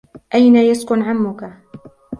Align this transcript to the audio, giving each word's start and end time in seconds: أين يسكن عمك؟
أين 0.35 0.55
يسكن 0.55 1.01
عمك؟ 1.01 1.53